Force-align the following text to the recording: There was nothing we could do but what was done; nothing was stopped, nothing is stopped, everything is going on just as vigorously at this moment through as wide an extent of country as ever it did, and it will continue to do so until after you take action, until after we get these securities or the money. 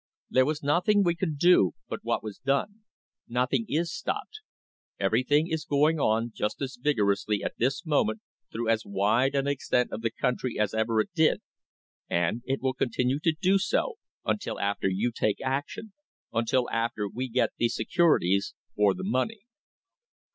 There 0.31 0.47
was 0.47 0.63
nothing 0.63 1.03
we 1.03 1.13
could 1.13 1.37
do 1.37 1.73
but 1.87 1.99
what 2.01 2.23
was 2.23 2.39
done; 2.39 2.81
nothing 3.27 3.67
was 3.69 3.69
stopped, 3.69 3.69
nothing 3.77 3.79
is 3.79 3.93
stopped, 3.93 4.39
everything 4.99 5.47
is 5.47 5.63
going 5.63 5.99
on 5.99 6.31
just 6.33 6.59
as 6.59 6.75
vigorously 6.75 7.43
at 7.43 7.53
this 7.59 7.85
moment 7.85 8.19
through 8.51 8.69
as 8.69 8.83
wide 8.83 9.35
an 9.35 9.45
extent 9.45 9.91
of 9.91 10.03
country 10.19 10.57
as 10.57 10.73
ever 10.73 11.01
it 11.01 11.11
did, 11.13 11.41
and 12.09 12.41
it 12.45 12.63
will 12.63 12.73
continue 12.73 13.19
to 13.19 13.35
do 13.39 13.59
so 13.59 13.97
until 14.25 14.59
after 14.59 14.87
you 14.89 15.11
take 15.13 15.39
action, 15.39 15.93
until 16.33 16.67
after 16.71 17.07
we 17.07 17.29
get 17.29 17.51
these 17.59 17.75
securities 17.75 18.55
or 18.75 18.95
the 18.95 19.03
money. 19.03 19.41